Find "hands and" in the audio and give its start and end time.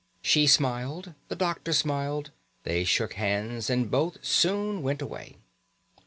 3.13-3.91